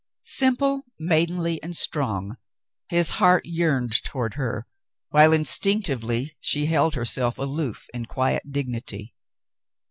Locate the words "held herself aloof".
6.65-7.85